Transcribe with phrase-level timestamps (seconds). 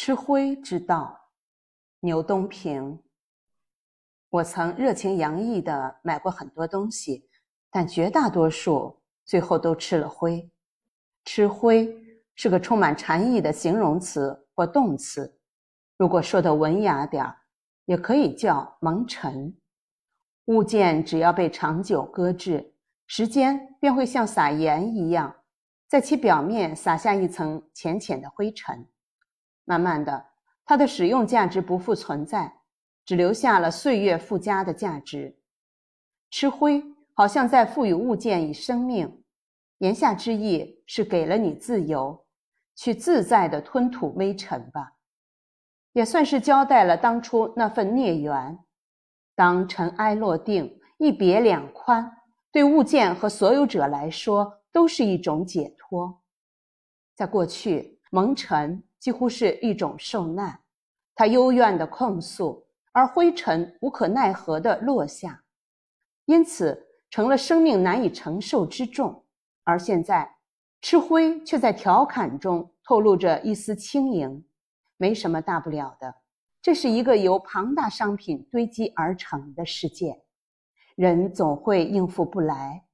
[0.00, 1.32] 吃灰之道，
[1.98, 3.02] 牛东平。
[4.30, 7.28] 我曾热情洋溢地买过很多东西，
[7.68, 10.48] 但绝大多数最后都吃了灰。
[11.24, 11.92] 吃灰
[12.36, 15.36] 是个充满禅意的形容词或动词，
[15.96, 17.36] 如果说的文雅点儿，
[17.86, 19.52] 也可以叫蒙尘。
[20.44, 22.72] 物件只要被长久搁置，
[23.08, 25.34] 时间便会像撒盐一样，
[25.88, 28.88] 在其表面撒下一层浅浅的灰尘。
[29.68, 30.24] 慢慢的，
[30.64, 32.50] 它的使用价值不复存在，
[33.04, 35.36] 只留下了岁月附加的价值。
[36.30, 39.22] 吃灰好像在赋予物件以生命，
[39.76, 42.24] 言下之意是给了你自由，
[42.76, 44.94] 去自在的吞吐微尘吧，
[45.92, 48.58] 也算是交代了当初那份孽缘。
[49.34, 52.10] 当尘埃落定，一别两宽，
[52.50, 56.22] 对物件和所有者来说都是一种解脱。
[57.14, 58.82] 在过去，蒙尘。
[58.98, 60.60] 几乎是一种受难，
[61.14, 65.42] 他幽怨的控诉，而灰尘无可奈何的落下，
[66.26, 69.24] 因此成了生命难以承受之重。
[69.64, 70.36] 而现在，
[70.80, 74.44] 吃灰却在调侃中透露着一丝轻盈，
[74.96, 76.14] 没什么大不了的。
[76.60, 80.22] 这是一个由庞大商品堆积而成的世界，
[80.96, 82.84] 人总会应付不来。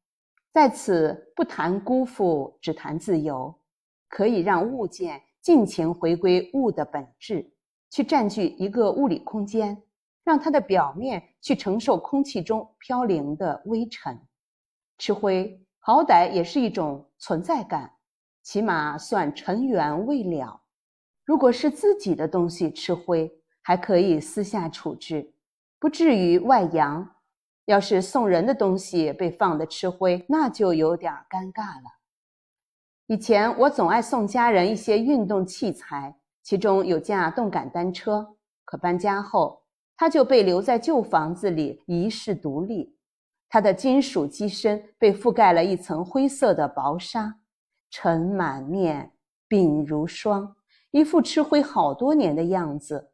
[0.52, 3.52] 在此不谈辜负，只谈自由，
[4.08, 5.20] 可以让物件。
[5.44, 7.52] 尽情回归物的本质，
[7.90, 9.82] 去占据一个物理空间，
[10.24, 14.18] 让它的表面去承受空气中飘零的微尘。
[14.96, 17.92] 吃灰好歹也是一种存在感，
[18.42, 20.62] 起码算尘缘未了。
[21.26, 25.34] 如果是自己的东西吃灰，还可以私下处置，
[25.78, 27.06] 不至于外扬；
[27.66, 32.03] 要是送人的东西被放的吃灰，那就有点尴尬了。
[33.06, 38.26] 以前我总爱送家人一些运动器材，其中有架动感单车。
[38.64, 39.62] 可搬家后，
[39.94, 42.96] 它就被留在旧房子里，遗世独立。
[43.46, 47.36] 它的金属机身被覆盖了一层灰色的薄纱，
[47.90, 49.12] 尘满面，
[49.50, 50.56] 鬓如霜，
[50.90, 53.12] 一副吃灰好多年的样子。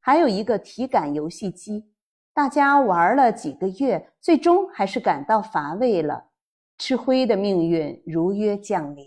[0.00, 1.88] 还有一个体感游戏机，
[2.34, 6.30] 大家玩了几个月，最终还是感到乏味了。
[6.78, 9.06] 吃灰的命运如约降临，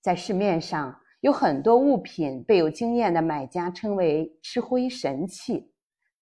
[0.00, 5.70] 在市面上有很多物品被有经验的买家称为“吃灰神器”，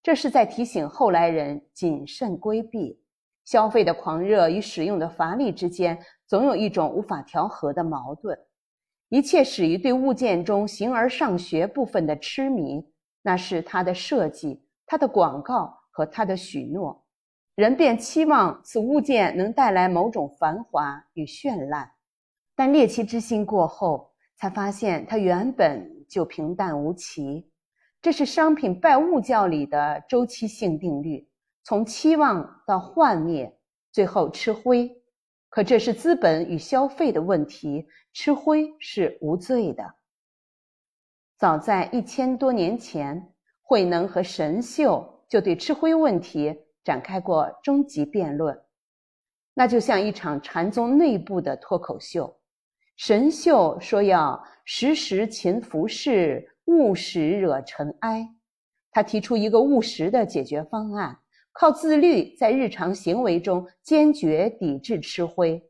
[0.02, 3.00] 这是在提醒后来人谨慎规避。
[3.44, 5.96] 消费的狂热与使用的乏力之间，
[6.26, 8.36] 总有一种无法调和的矛盾。
[9.10, 12.84] 一切始于对物件中形而上学部分的痴迷，
[13.22, 17.03] 那是它的设计、它的广告和它的许诺。
[17.54, 21.92] 人便期望此物件能带来某种繁华与绚烂，
[22.56, 27.48] 但猎奇之心过后，才发现它原本就平淡无奇。
[28.02, 31.28] 这是商品拜物教里的周期性定律：
[31.62, 33.56] 从期望到幻灭，
[33.92, 34.90] 最后吃灰。
[35.48, 39.94] 可这是资本与消费的问题，吃灰是无罪的。
[41.38, 43.32] 早在一千多年前，
[43.62, 46.63] 慧能和神秀就对吃灰问题。
[46.84, 48.62] 展开过终极辩论，
[49.54, 52.38] 那就像一场禅宗内部的脱口秀。
[52.96, 58.28] 神秀说要时时勤拂拭，勿使惹尘埃。
[58.92, 61.18] 他提出一个务实的解决方案，
[61.52, 65.60] 靠自律在日常行为中坚决抵制吃灰。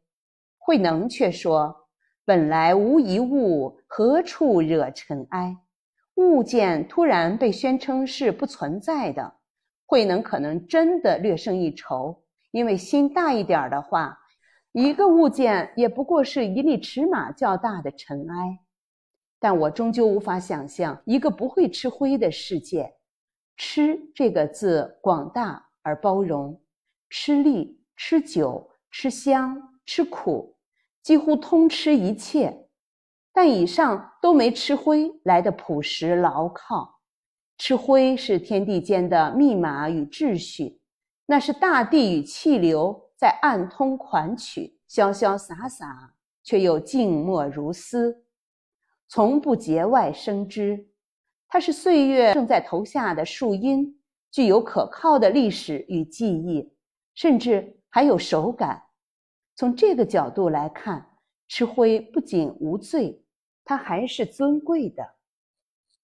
[0.58, 1.74] 慧能却说
[2.26, 5.56] ：“本来无一物，何处惹尘埃？
[6.16, 9.34] 物件突然被宣称是不存在的。”
[9.86, 14.18] 慧能可能真的略胜一筹，因为心大一点的话，
[14.72, 18.58] 一个物件也不过是一粒尺码较大的尘埃。
[19.38, 22.94] 但我终究无法想象一个不会吃灰的世界。
[23.56, 26.60] 吃这个字广大而包容，
[27.10, 30.56] 吃力、吃酒、吃香、吃苦，
[31.02, 32.68] 几乎通吃一切。
[33.32, 36.93] 但以上都没吃灰来的朴实牢靠。
[37.56, 40.80] 吃灰是天地间的密码与秩序，
[41.26, 48.24] 那是大地与气流在暗通款曲，潇潇洒洒，却又静默如斯，
[49.06, 50.88] 从不节外生枝。
[51.48, 53.98] 它是岁月正在投下的树荫，
[54.32, 56.72] 具有可靠的历史与记忆，
[57.14, 58.82] 甚至还有手感。
[59.54, 61.08] 从这个角度来看，
[61.46, 63.22] 吃灰不仅无罪，
[63.64, 65.08] 它还是尊贵的。